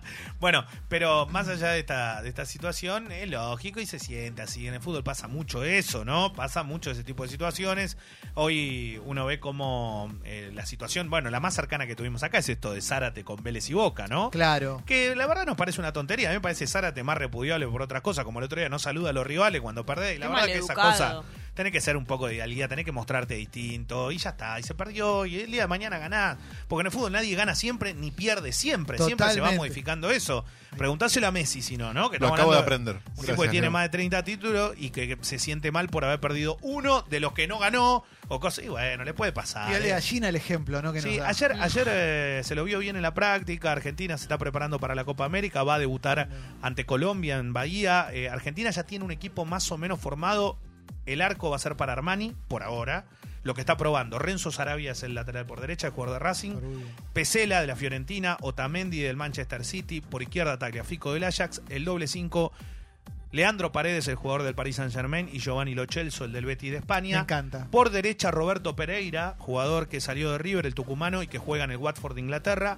Bueno, 0.39 0.65
pero 0.87 1.25
más 1.27 1.49
allá 1.49 1.71
de 1.71 1.79
esta, 1.79 2.21
de 2.21 2.29
esta 2.29 2.45
situación, 2.45 3.11
es 3.11 3.29
lógico 3.29 3.81
y 3.81 3.85
se 3.85 3.99
siente 3.99 4.41
así. 4.41 4.67
En 4.67 4.73
el 4.73 4.79
fútbol 4.79 5.03
pasa 5.03 5.27
mucho 5.27 5.63
eso, 5.63 6.05
¿no? 6.05 6.31
Pasa 6.33 6.63
mucho 6.63 6.91
ese 6.91 7.03
tipo 7.03 7.23
de 7.23 7.29
situaciones. 7.29 7.97
Hoy 8.35 9.01
uno 9.05 9.25
ve 9.25 9.39
como 9.39 10.13
eh, 10.23 10.51
la 10.53 10.65
situación, 10.65 11.09
bueno, 11.09 11.29
la 11.29 11.39
más 11.39 11.55
cercana 11.55 11.87
que 11.87 11.95
tuvimos 11.95 12.23
acá 12.23 12.37
es 12.37 12.47
esto 12.47 12.73
de 12.73 12.81
Zárate 12.81 13.23
con 13.25 13.43
Vélez 13.43 13.69
y 13.69 13.73
Boca, 13.73 14.07
¿no? 14.07 14.29
Claro. 14.31 14.81
Que 14.85 15.15
la 15.15 15.27
verdad 15.27 15.45
nos 15.45 15.57
parece 15.57 15.81
una 15.81 15.91
tontería. 15.91 16.29
A 16.29 16.31
mí 16.31 16.37
me 16.37 16.41
parece 16.41 16.67
Zárate 16.67 17.03
más 17.03 17.17
repudiable 17.17 17.67
por 17.67 17.81
otras 17.81 18.01
cosas, 18.01 18.23
como 18.23 18.39
el 18.39 18.45
otro 18.45 18.59
día 18.59 18.69
no 18.69 18.79
saluda 18.79 19.09
a 19.09 19.13
los 19.13 19.27
rivales 19.27 19.61
cuando 19.61 19.85
perdés. 19.85 20.15
Y 20.15 20.19
la 20.19 20.27
Qué 20.27 20.31
verdad 20.31 20.45
que 20.47 20.57
esa 20.57 20.73
maleducado. 20.73 21.25
Tenés 21.59 21.73
que 21.73 21.81
ser 21.81 21.97
un 21.97 22.05
poco 22.05 22.27
de 22.27 22.35
idealidad, 22.35 22.69
tenés 22.69 22.85
que 22.85 22.93
mostrarte 22.93 23.33
distinto. 23.33 24.13
Y 24.13 24.17
ya 24.17 24.29
está, 24.29 24.57
y 24.61 24.63
se 24.63 24.73
perdió. 24.75 25.25
Y 25.25 25.41
el 25.41 25.51
día 25.51 25.63
de 25.63 25.67
mañana 25.67 25.97
ganás. 25.97 26.37
Porque 26.69 26.83
en 26.83 26.85
el 26.85 26.91
fútbol 26.93 27.11
nadie 27.11 27.35
gana 27.35 27.53
siempre 27.53 27.93
ni 27.93 28.11
pierde 28.11 28.53
siempre. 28.53 28.97
Siempre 28.97 29.25
se 29.27 29.41
va 29.41 29.47
Totalmente. 29.47 29.57
modificando 29.57 30.09
eso. 30.09 30.45
Preguntáselo 30.77 31.27
a 31.27 31.31
Messi 31.31 31.61
si 31.61 31.75
no, 31.75 31.93
¿no? 31.93 32.09
Que 32.09 32.17
Lo 32.17 32.33
acabo 32.33 32.53
de 32.53 32.59
aprender. 32.59 32.95
Un 32.95 33.01
Gracias, 33.03 33.25
tipo 33.27 33.41
que 33.41 33.49
tiene 33.49 33.69
más 33.69 33.83
de 33.83 33.89
30 33.89 34.23
títulos 34.23 34.73
y 34.77 34.91
que, 34.91 35.09
que 35.09 35.17
se 35.25 35.37
siente 35.37 35.69
mal 35.73 35.89
por 35.89 36.05
haber 36.05 36.21
perdido 36.21 36.55
uno 36.61 37.01
de 37.09 37.19
los 37.19 37.33
que 37.33 37.45
no 37.45 37.59
ganó. 37.59 38.05
O 38.29 38.39
cosas. 38.39 38.63
Y 38.63 38.69
bueno, 38.69 39.03
le 39.03 39.13
puede 39.13 39.33
pasar. 39.33 39.69
Y 39.69 39.73
de 39.81 39.87
¿eh? 39.87 39.91
gallina 39.91 40.29
el 40.29 40.37
ejemplo, 40.37 40.81
¿no? 40.81 40.93
Que 40.93 41.01
nos 41.01 41.11
Sí, 41.11 41.17
da. 41.17 41.27
ayer, 41.27 41.51
ayer 41.59 41.87
eh, 41.91 42.41
se 42.45 42.55
lo 42.55 42.63
vio 42.63 42.79
bien 42.79 42.95
en 42.95 43.01
la 43.01 43.13
práctica. 43.13 43.73
Argentina 43.73 44.17
se 44.17 44.23
está 44.23 44.37
preparando 44.37 44.79
para 44.79 44.95
la 44.95 45.03
Copa 45.03 45.25
América. 45.25 45.63
Va 45.63 45.75
a 45.75 45.79
debutar 45.79 46.29
ante 46.61 46.85
Colombia 46.85 47.37
en 47.37 47.51
Bahía. 47.51 48.07
Eh, 48.13 48.29
Argentina 48.29 48.69
ya 48.69 48.83
tiene 48.83 49.03
un 49.03 49.11
equipo 49.11 49.43
más 49.43 49.69
o 49.73 49.77
menos 49.77 49.99
formado. 49.99 50.57
El 51.05 51.21
arco 51.21 51.49
va 51.49 51.55
a 51.55 51.59
ser 51.59 51.75
para 51.75 51.93
Armani, 51.93 52.35
por 52.47 52.63
ahora. 52.63 53.05
Lo 53.43 53.53
que 53.53 53.61
está 53.61 53.77
probando. 53.77 54.19
Renzo 54.19 54.51
Sarabia 54.51 54.91
es 54.91 55.01
el 55.03 55.15
lateral 55.15 55.45
por 55.45 55.61
derecha, 55.61 55.87
el 55.87 55.93
jugador 55.93 56.15
de 56.15 56.19
Racing. 56.19 56.55
Pesela 57.13 57.61
de 57.61 57.67
la 57.67 57.75
Fiorentina. 57.75 58.37
Otamendi 58.41 58.99
del 58.99 59.15
Manchester 59.15 59.63
City. 59.63 60.01
Por 60.01 60.21
izquierda, 60.21 60.59
Tagliafico 60.59 61.13
del 61.13 61.23
Ajax. 61.23 61.61
El 61.69 61.85
doble 61.85 62.07
5. 62.07 62.51
Leandro 63.31 63.71
Paredes, 63.71 64.07
el 64.07 64.15
jugador 64.15 64.43
del 64.43 64.55
Paris 64.55 64.75
Saint 64.75 64.91
Germain. 64.91 65.29
Y 65.31 65.39
Giovanni 65.39 65.73
Lo 65.73 65.85
Celso, 65.85 66.25
el 66.25 66.31
del 66.33 66.45
Betis 66.45 66.71
de 66.71 66.77
Me 66.77 66.81
España. 66.81 67.19
encanta. 67.21 67.67
Por 67.71 67.91
derecha, 67.91 68.29
Roberto 68.31 68.75
Pereira, 68.75 69.35
jugador 69.37 69.87
que 69.87 70.01
salió 70.01 70.31
de 70.31 70.37
River, 70.39 70.65
el 70.65 70.75
tucumano, 70.75 71.23
y 71.23 71.27
que 71.27 71.37
juega 71.37 71.63
en 71.63 71.71
el 71.71 71.77
Watford 71.77 72.15
de 72.15 72.21
Inglaterra. 72.21 72.77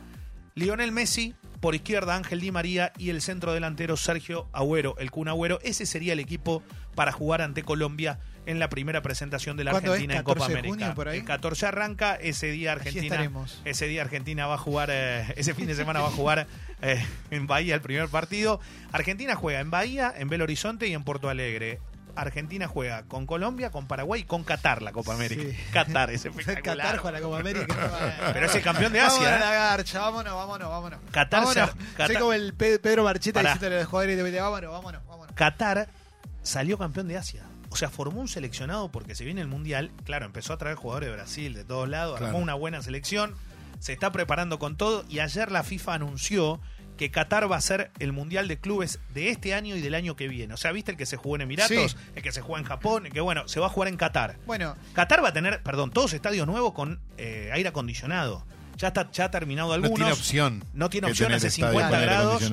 Lionel 0.54 0.92
Messi, 0.92 1.34
por 1.62 1.76
izquierda, 1.76 2.16
Ángel 2.16 2.42
Di 2.42 2.52
María, 2.52 2.92
y 2.98 3.12
el 3.12 3.22
centro 3.22 3.54
delantero, 3.54 3.96
Sergio 3.96 4.48
Agüero, 4.52 4.96
el 4.98 5.12
Kun 5.12 5.28
Agüero. 5.28 5.60
Ese 5.62 5.86
sería 5.86 6.14
el 6.14 6.20
equipo 6.20 6.64
para 6.96 7.12
jugar 7.12 7.42
ante 7.42 7.64
Colombia 7.64 8.20
en 8.48 8.60
la 8.60 8.68
primera 8.70 9.02
presentación 9.04 9.58
de 9.58 9.64
la. 9.64 9.72
Argentina 9.72 10.18
en 10.18 10.24
Copa 10.24 10.40
14 10.40 10.54
de 10.54 10.60
América. 10.60 10.86
junio, 10.86 10.96
por 10.96 11.08
ahí. 11.08 11.20
El 11.20 11.26
14 11.26 11.68
arranca, 11.68 12.16
ese 12.16 12.48
día 12.48 12.72
Argentina. 12.72 13.30
Ese 13.64 13.88
día 13.88 14.02
Argentina 14.02 14.48
va 14.48 14.56
a 14.56 14.58
jugar, 14.58 14.90
eh, 14.92 15.34
ese 15.38 15.54
fin 15.54 15.68
de 15.68 15.76
semana 15.76 16.02
va 16.02 16.08
a 16.08 16.12
jugar 16.12 16.48
eh, 16.82 17.06
en 17.30 17.46
Bahía 17.46 17.76
el 17.76 17.82
primer 17.82 18.10
partido. 18.10 18.60
Argentina 18.92 19.36
juega 19.36 19.60
en 19.60 19.70
Bahía, 19.70 20.12
en 20.18 20.30
Belo 20.30 20.46
Horizonte 20.46 20.88
y 20.88 20.94
en 20.94 21.04
Porto 21.04 21.30
Alegre. 21.30 21.80
Argentina 22.16 22.68
juega 22.68 23.04
con 23.04 23.26
Colombia, 23.26 23.72
con 23.72 23.88
Paraguay 23.88 24.22
y 24.22 24.24
con 24.26 24.44
Qatar 24.44 24.82
la 24.82 24.92
Copa 24.92 25.14
América. 25.14 25.42
Sí. 25.44 25.58
Qatar 25.72 26.12
es 26.12 26.26
espectacular. 26.26 26.78
Qatar 26.78 26.98
juega 27.00 27.20
la 27.20 27.24
Copa 27.26 27.40
América. 27.40 27.76
Pero 28.34 28.46
es 28.46 28.56
el 28.56 28.62
campeón 28.62 28.94
de 28.94 29.00
Asia. 29.02 29.28
a 29.28 29.38
¿eh? 29.38 29.40
la 29.40 29.52
garcha, 29.52 30.00
vámonos, 30.00 30.34
vámonos, 30.34 30.70
vámonos. 30.70 31.00
Qatar 31.12 31.48
se- 31.48 31.60
vámonos. 31.60 31.86
Qatar- 31.96 32.08
Soy 32.08 32.16
como 32.18 32.34
el 32.34 32.54
Pe- 32.54 32.80
Pedro 32.80 33.04
Marcheta 33.04 33.40
Pará. 33.40 33.54
diciéndole 33.54 33.76
a 33.78 33.80
los 33.82 33.90
jugadores 33.90 34.18
de 34.18 34.24
BT, 34.24 34.42
vámonos, 34.42 34.72
vámonos, 34.72 35.06
vámonos. 35.08 35.36
Qatar 35.36 35.88
salió 36.42 36.78
campeón 36.78 37.08
de 37.08 37.18
Asia. 37.18 37.44
O 37.70 37.76
sea, 37.78 37.90
formó 37.90 38.20
un 38.20 38.28
seleccionado 38.28 38.92
porque 38.92 39.16
se 39.16 39.24
viene 39.24 39.40
el 39.42 39.48
Mundial. 39.48 39.92
Claro, 40.04 40.26
empezó 40.26 40.52
a 40.54 40.58
traer 40.58 40.76
jugadores 40.76 41.08
de 41.10 41.16
Brasil, 41.16 41.54
de 41.54 41.64
todos 41.64 41.88
lados. 41.88 42.18
Claro. 42.18 42.28
Armó 42.34 42.40
una 42.44 42.54
buena 42.54 42.82
selección. 42.82 43.34
Se 43.80 43.94
está 43.94 44.12
preparando 44.12 44.60
con 44.60 44.76
todo. 44.76 45.06
Y 45.08 45.20
ayer 45.20 45.52
la 45.52 45.64
FIFA 45.64 45.94
anunció 45.94 46.60
que 47.02 47.10
Qatar 47.10 47.52
va 47.52 47.56
a 47.58 47.62
ser 47.62 47.90
el 47.98 48.12
Mundial 48.14 48.48
de 48.48 48.60
Clubes 48.60 49.00
de 49.12 49.30
este 49.30 49.56
año 49.56 49.76
y 49.76 49.82
del 49.82 49.96
año 49.96 50.16
que 50.16 50.28
viene. 50.28 50.54
O 50.54 50.58
sea, 50.58 50.72
¿viste 50.72 50.92
el 50.92 50.98
que 50.98 51.08
se 51.08 51.18
jugó 51.18 51.36
en 51.38 51.42
Emiratos? 51.42 51.94
Sí. 51.94 51.98
El 52.16 52.22
que 52.22 52.32
se 52.32 52.42
juega 52.42 52.60
en 52.62 52.68
Japón. 52.68 53.08
El 53.08 53.12
que, 53.12 53.22
bueno, 53.22 53.48
se 53.48 53.60
va 53.60 53.66
a 53.66 53.70
jugar 53.70 53.90
en 53.90 53.98
Qatar. 53.98 54.38
Bueno, 54.46 54.76
Qatar 54.94 55.24
va 55.24 55.30
a 55.30 55.34
tener, 55.34 55.64
perdón, 55.64 55.90
todos 55.90 56.14
estadios 56.14 56.46
nuevos 56.46 56.74
con 56.74 57.00
eh, 57.18 57.50
aire 57.54 57.70
acondicionado. 57.70 58.46
Ya 58.78 58.90
está 58.90 59.10
ya 59.12 59.26
ha 59.26 59.32
terminado 59.32 59.70
No 59.70 59.74
algunos. 59.74 59.96
tiene 59.96 60.12
opción. 60.14 60.64
No 60.76 60.92
tiene 60.92 61.08
opción 61.10 61.32
hace 61.34 61.48
estadio 61.48 61.80
50 61.80 61.90
con 61.90 62.00
aire 62.00 62.06
grados 62.14 62.44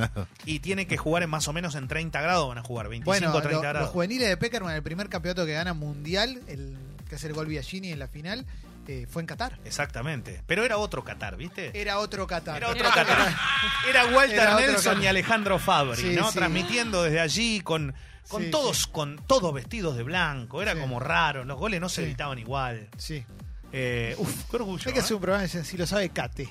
y 0.47 0.61
tiene 0.61 0.87
que 0.87 0.97
jugar 0.97 1.23
en 1.25 1.29
más 1.29 1.47
o 1.47 1.53
menos 1.53 1.75
en 1.75 1.87
30 1.87 2.19
grados. 2.23 2.49
Van 2.49 2.57
a 2.57 2.63
jugar 2.63 2.89
25 2.89 3.05
bueno 3.31 3.33
30 3.43 3.51
lo- 3.53 3.61
grados. 3.61 3.81
los 3.83 3.91
juveniles 3.91 4.29
de 4.31 4.39
Peckerman, 4.39 4.75
el 4.75 4.83
primer 4.83 5.11
campeonato 5.11 5.45
que 5.45 5.53
gana 5.53 5.75
mundial, 5.75 6.41
el 6.49 6.75
que 7.11 7.17
es 7.17 7.25
el 7.25 7.35
gol 7.35 7.47
Biagini 7.49 7.93
en 7.93 7.99
la 7.99 8.09
final, 8.09 8.47
eh, 8.89 9.07
fue 9.09 9.23
en 9.23 9.27
Qatar. 9.27 9.59
Exactamente. 9.65 10.43
Pero 10.47 10.65
era 10.65 10.79
otro 10.79 11.05
Qatar, 11.05 11.37
¿viste? 11.37 11.71
Era 11.81 11.99
otro 11.99 12.27
Qatar. 12.27 12.57
Era 12.57 12.71
otro 12.71 12.81
Era 12.85 12.95
Qatar. 12.95 13.35
Era 13.89 14.07
Walter 14.07 14.39
Era 14.41 14.57
Nelson 14.57 14.83
Qatar. 14.95 15.03
y 15.03 15.07
Alejandro 15.07 15.59
Fabri, 15.59 16.01
Sí, 16.01 16.15
¿no? 16.17 16.29
sí. 16.31 16.39
Transmitiendo 16.39 17.03
desde 17.03 17.21
allí 17.21 17.61
con, 17.61 17.95
con 18.29 18.45
Sí, 18.45 18.51
todos 18.51 18.79
sí. 18.79 18.91
con 18.91 19.17
todos 19.27 19.53
vestidos 19.55 19.97
de 19.97 20.03
blanco. 20.03 20.63
Era 20.63 20.73
Sí. 20.75 20.81
como 20.81 20.99
raro. 21.01 21.45
Los 21.45 21.59
goles 21.59 21.81
no 21.81 21.89
se 21.89 22.01
Sí. 22.03 22.07
gritaban 22.09 22.39
igual. 22.39 22.89
Sí. 22.97 23.25
Eh, 23.73 24.15
uf, 24.19 24.45
qué 24.51 24.57
orgullo. 24.57 24.83
Hay 24.87 24.93
que 24.95 25.01
¿eh? 25.01 25.03
hacer 25.03 25.15
un 25.17 25.21
programa 25.23 25.47
si 25.47 25.77
lo 25.77 25.87
sabe 25.87 26.09
Cate. 26.09 26.49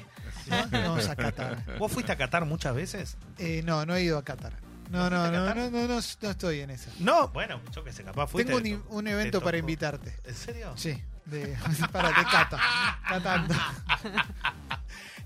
¿no? 0.47 0.67
Vamos 0.71 1.07
a 1.09 1.15
Qatar. 1.15 1.77
¿Vos 1.79 1.91
fuiste 1.91 2.11
a 2.11 2.15
Qatar 2.17 2.45
muchas 2.45 2.73
veces? 2.75 3.17
Eh, 3.37 3.61
no, 3.65 3.85
no 3.85 3.95
he 3.95 4.03
ido 4.03 4.17
a 4.17 4.23
Qatar. 4.23 4.53
No, 4.89 5.09
no, 5.09 5.29
no, 5.31 5.53
no, 5.53 5.53
no, 5.55 5.69
no, 5.69 5.87
no 5.87 5.99
estoy 6.29 6.61
en 6.61 6.69
esa. 6.69 6.91
No, 6.99 7.27
bueno, 7.29 7.59
yo 7.75 7.83
que 7.83 7.91
sé, 7.91 8.03
capaz 8.03 8.27
fuiste. 8.27 8.53
Tengo 8.53 8.83
un, 8.89 8.97
un 8.99 9.07
evento 9.07 9.41
para 9.41 9.57
invitarte. 9.57 10.15
¿En 10.23 10.35
serio? 10.35 10.71
Sí, 10.77 11.03
de, 11.29 11.57
para 11.91 12.09
de 12.09 12.23
Cata. 12.25 12.59
Catando. 13.07 13.55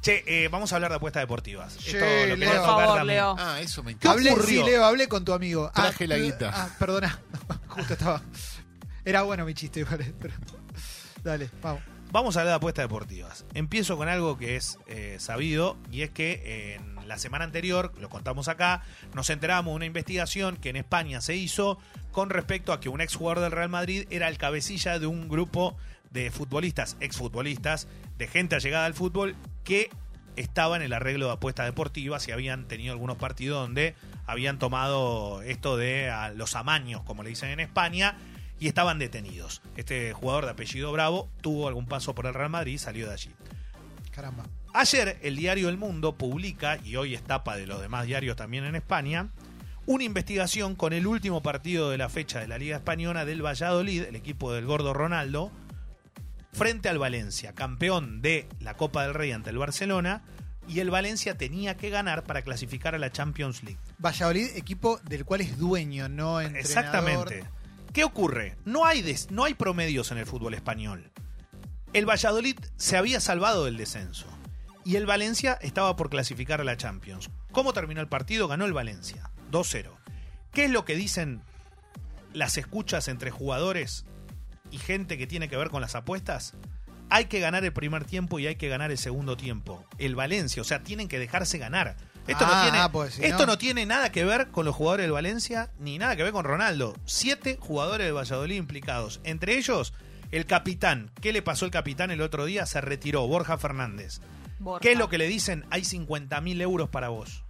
Che, 0.02 0.24
eh, 0.26 0.48
vamos 0.48 0.72
a 0.72 0.76
hablar 0.76 0.90
de 0.92 0.98
apuestas 0.98 1.22
deportivas. 1.22 1.74
Sí, 1.74 1.92
Esto 1.96 2.00
lo 2.00 2.06
Leo. 2.06 2.36
quería 2.36 2.48
Por 2.54 2.56
tocar 2.62 2.76
favor, 2.86 2.98
también. 2.98 3.18
Leo. 3.18 3.36
Ah, 3.38 3.60
eso 3.62 3.84
me 3.84 3.92
¿Qué 3.92 4.08
encanta. 4.08 4.12
Hablé, 4.14 4.32
ocurrió? 4.32 4.66
sí, 4.66 4.70
Leo, 4.72 4.86
hablé 4.86 5.08
con 5.08 5.24
tu 5.24 5.34
amigo. 5.34 5.72
Traje 5.76 6.08
la 6.08 6.16
eh, 6.18 6.22
guita. 6.24 6.52
Ah, 6.54 6.70
perdona. 6.80 7.20
Justo 7.68 7.94
estaba. 7.94 8.22
Era 9.06 9.22
bueno 9.22 9.46
mi 9.46 9.54
chiste, 9.54 9.80
igual, 9.82 10.14
pero- 10.20 10.34
Dale, 11.24 11.50
vamos. 11.62 11.84
Vamos 12.12 12.36
a 12.36 12.42
hablar 12.42 12.52
de 12.52 12.56
apuestas 12.58 12.84
deportivas. 12.84 13.46
Empiezo 13.54 13.96
con 13.96 14.10
algo 14.10 14.38
que 14.38 14.58
es 14.58 14.80
eh, 14.88 15.16
sabido 15.20 15.78
y 15.94 16.02
es 16.02 16.10
que 16.10 16.42
eh, 16.44 16.76
en 16.76 17.08
la 17.08 17.18
semana 17.18 17.46
anterior, 17.46 17.94
lo 18.02 18.10
contamos 18.10 18.50
acá, 18.50 18.84
nos 19.14 19.30
enteramos 19.30 19.72
de 19.72 19.76
una 19.78 19.86
investigación 19.86 20.58
que 20.58 20.70
en 20.70 20.76
España 20.76 21.22
se 21.22 21.38
hizo 21.38 21.78
con 22.12 22.30
respecto 22.30 22.74
a 22.74 22.82
que 22.82 22.90
un 22.90 23.00
ex 23.00 23.16
jugador 23.16 23.42
del 23.42 23.54
Real 23.54 23.70
Madrid 23.70 24.08
era 24.10 24.28
el 24.28 24.38
cabecilla 24.38 25.00
de 25.00 25.08
un 25.08 25.30
grupo 25.30 25.78
de 26.12 26.32
futbolistas, 26.32 26.98
exfutbolistas, 27.00 27.88
de 28.18 28.28
gente 28.28 28.56
allegada 28.56 28.88
al 28.88 28.94
fútbol 28.94 29.38
que 29.64 29.90
estaba 30.36 30.76
en 30.76 30.82
el 30.82 30.92
arreglo 30.92 31.28
de 31.28 31.34
apuestas 31.34 31.66
deportivas 31.66 32.28
y 32.28 32.34
habían 32.34 32.68
tenido 32.68 32.92
algunos 32.92 33.16
partidos 33.16 33.62
donde 33.62 33.96
habían 34.26 34.60
tomado 34.60 35.42
esto 35.44 35.78
de 35.78 36.12
los 36.36 36.58
amaños, 36.58 37.04
como 37.04 37.24
le 37.24 37.30
dicen 37.30 37.52
en 37.52 37.62
España, 37.62 38.18
y 38.62 38.68
estaban 38.68 39.00
detenidos. 39.00 39.64
Este 39.76 40.14
jugador 40.14 40.46
de 40.46 40.52
apellido 40.52 40.92
Bravo 40.92 41.28
tuvo 41.42 41.68
algún 41.68 41.88
paso 41.88 42.14
por 42.14 42.28
el 42.28 42.36
Real 42.36 42.52
Madrid 42.52 42.74
y 42.74 42.78
salió 42.78 43.08
de 43.08 43.14
allí. 43.14 43.32
Caramba. 44.12 44.46
Ayer 44.72 45.18
el 45.24 45.36
diario 45.36 45.68
El 45.68 45.78
Mundo 45.78 46.16
publica, 46.16 46.78
y 46.86 46.96
hoy 46.96 47.16
es 47.16 47.24
tapa 47.24 47.58
de 47.58 47.66
los 47.66 47.82
demás 47.82 48.06
diarios 48.06 48.36
también 48.36 48.64
en 48.66 48.76
España, 48.76 49.30
una 49.88 50.04
investigación 50.04 50.76
con 50.76 50.94
el 50.94 51.08
último 51.08 51.42
partido 51.42 51.90
de 51.90 51.98
la 51.98 52.08
fecha 52.08 52.40
de 52.40 52.48
la 52.48 52.60
Liga 52.60 52.78
Española 52.78 53.26
del 53.26 53.44
Valladolid, 53.44 54.04
el 54.04 54.16
equipo 54.16 54.54
del 54.54 54.68
gordo 54.68 54.94
Ronaldo, 54.94 55.52
frente 56.54 56.88
al 56.88 57.00
Valencia, 57.00 57.54
campeón 57.54 58.22
de 58.22 58.48
la 58.60 58.76
Copa 58.76 59.02
del 59.02 59.16
Rey 59.16 59.32
ante 59.32 59.50
el 59.50 59.58
Barcelona, 59.58 60.22
y 60.68 60.82
el 60.82 60.92
Valencia 60.92 61.36
tenía 61.36 61.78
que 61.78 61.90
ganar 61.90 62.26
para 62.26 62.44
clasificar 62.44 62.94
a 62.94 63.00
la 63.00 63.12
Champions 63.12 63.64
League. 63.64 63.80
Valladolid, 63.98 64.56
equipo 64.56 65.00
del 65.00 65.26
cual 65.26 65.42
es 65.42 65.58
dueño, 65.58 66.10
no 66.10 66.40
entrenador. 66.40 66.60
Exactamente. 66.62 67.61
¿Qué 67.94 68.04
ocurre? 68.04 68.56
No 68.66 68.86
hay, 68.86 69.02
des- 69.02 69.32
no 69.32 69.44
hay 69.44 69.54
promedios 69.54 70.12
en 70.12 70.18
el 70.18 70.26
fútbol 70.26 70.54
español. 70.54 71.12
El 71.94 72.06
Valladolid 72.10 72.58
se 72.78 72.96
había 72.98 73.20
salvado 73.20 73.66
del 73.66 73.76
descenso 73.78 74.28
y 74.86 74.96
el 74.96 75.06
Valencia 75.06 75.58
estaba 75.62 75.96
por 75.98 76.10
clasificar 76.10 76.62
a 76.62 76.64
la 76.64 76.78
Champions. 76.78 77.30
¿Cómo 77.52 77.74
terminó 77.74 78.00
el 78.02 78.08
partido? 78.08 78.48
Ganó 78.48 78.66
el 78.66 78.74
Valencia, 78.74 79.30
2-0. 79.52 79.90
¿Qué 80.54 80.66
es 80.66 80.72
lo 80.72 80.86
que 80.86 80.96
dicen 80.96 81.42
las 82.34 82.58
escuchas 82.58 83.08
entre 83.10 83.30
jugadores 83.32 84.06
y 84.70 84.78
gente 84.78 85.18
que 85.18 85.28
tiene 85.28 85.50
que 85.50 85.58
ver 85.58 85.70
con 85.70 85.82
las 85.82 85.96
apuestas? 85.96 86.54
Hay 87.10 87.26
que 87.26 87.42
ganar 87.42 87.66
el 87.66 87.74
primer 87.74 88.06
tiempo 88.06 88.40
y 88.40 88.48
hay 88.48 88.56
que 88.56 88.70
ganar 88.70 88.90
el 88.90 88.98
segundo 88.98 89.36
tiempo. 89.36 89.84
El 89.98 90.16
Valencia, 90.16 90.62
o 90.62 90.66
sea, 90.66 90.82
tienen 90.82 91.10
que 91.10 91.20
dejarse 91.20 91.58
ganar. 91.58 91.98
Esto, 92.32 92.46
no, 92.46 92.52
Ah, 92.54 92.70
tiene, 92.70 92.90
pues, 92.90 93.14
si 93.16 93.24
esto 93.26 93.40
no- 93.46 93.54
no 93.54 93.58
tiene 93.58 93.86
nada 93.86 94.12
que 94.12 94.26
ver 94.26 94.48
con 94.50 94.66
los 94.66 94.76
jugadores 94.76 95.04
del 95.06 95.12
Valencia 95.14 95.70
ni 95.80 95.98
nada 95.98 96.16
que 96.16 96.24
ver 96.24 96.32
con 96.32 96.46
Ronaldo. 96.46 96.96
Siete 97.06 97.58
jugadores 97.60 98.06
de 98.08 98.12
Valladolid 98.12 98.56
implicados. 98.56 99.20
Entre 99.24 99.58
ellos, 99.58 99.94
el 100.32 100.46
capitán. 100.46 101.12
¿Qué 101.22 101.34
le 101.34 101.42
pasó 101.42 101.66
al 101.66 101.72
capitán 101.72 102.12
el 102.12 102.22
otro 102.22 102.46
día? 102.46 102.66
Se 102.66 102.82
retiró, 102.82 103.28
Borja 103.28 103.58
Fernández. 103.58 104.22
Borja. 104.60 104.80
¿Qué 104.82 104.92
es 104.94 104.98
lo 104.98 105.10
que 105.10 105.18
le 105.18 105.28
dicen? 105.28 105.66
Hay 105.72 105.84
50 105.86 106.40
mil 106.42 106.62
euros 106.62 106.90
para 106.90 107.10
vos. 107.10 107.44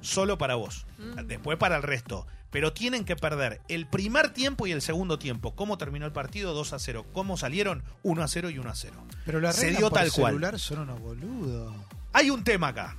Solo 0.00 0.38
para 0.38 0.54
vos. 0.54 0.86
Mm. 0.98 1.26
Después 1.26 1.58
para 1.58 1.76
el 1.76 1.82
resto. 1.82 2.26
Pero 2.50 2.72
tienen 2.72 3.04
que 3.04 3.14
perder 3.14 3.60
el 3.68 3.86
primer 3.86 4.30
tiempo 4.30 4.66
y 4.66 4.72
el 4.72 4.82
segundo 4.82 5.18
tiempo. 5.20 5.54
¿Cómo 5.54 5.78
terminó 5.78 6.04
el 6.06 6.12
partido? 6.12 6.52
2 6.52 6.72
a 6.72 6.78
0. 6.80 7.06
¿Cómo 7.12 7.36
salieron? 7.36 7.84
1 8.02 8.22
a 8.24 8.28
0 8.28 8.50
y 8.50 8.58
1 8.58 8.68
a 8.70 8.74
0. 8.74 8.94
Pero 9.24 9.38
lo 9.40 9.52
Se 9.52 9.70
dio 9.70 9.88
por 9.88 9.92
tal 10.00 10.10
cual. 10.10 10.32
celular, 10.32 10.58
son 10.58 10.80
unos 10.80 10.98
boludos. 11.00 11.72
Hay 12.12 12.28
un 12.30 12.42
tema 12.42 12.68
acá. 12.68 12.96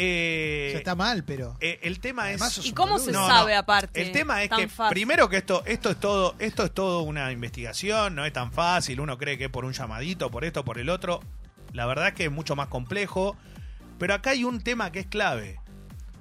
Eh, 0.00 0.66
O 0.68 0.70
sea, 0.70 0.78
está 0.78 0.94
mal, 0.94 1.24
pero... 1.24 1.56
eh, 1.60 1.80
el 1.82 1.98
tema 2.00 2.24
Además, 2.24 2.56
es. 2.58 2.66
¿Y 2.66 2.72
cómo 2.72 2.98
se 2.98 3.10
No, 3.12 3.26
sabe 3.26 3.52
no. 3.54 3.58
aparte? 3.60 4.00
El 4.00 4.12
tema 4.12 4.42
es 4.42 4.50
que 4.50 4.68
fácil. 4.68 4.94
primero 4.94 5.28
que 5.28 5.38
esto 5.38 5.62
esto 5.66 5.90
es 5.90 5.98
todo 5.98 6.34
esto 6.38 6.64
es 6.64 6.72
todo 6.72 7.02
una 7.02 7.32
investigación, 7.32 8.14
no 8.14 8.24
es 8.24 8.32
tan 8.32 8.52
fácil, 8.52 9.00
uno 9.00 9.18
cree 9.18 9.36
que 9.38 9.44
es 9.46 9.50
por 9.50 9.64
un 9.64 9.72
llamadito, 9.72 10.30
por 10.30 10.44
esto, 10.44 10.64
por 10.64 10.78
el 10.78 10.88
otro. 10.88 11.20
La 11.72 11.84
verdad 11.86 12.08
es 12.08 12.14
que 12.14 12.24
es 12.26 12.30
mucho 12.30 12.54
más 12.56 12.68
complejo, 12.68 13.36
pero 13.98 14.14
acá 14.14 14.30
hay 14.30 14.44
un 14.44 14.60
tema 14.62 14.92
que 14.92 15.00
es 15.00 15.06
clave. 15.06 15.60